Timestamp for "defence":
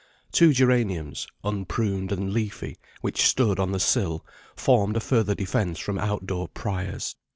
5.35-5.77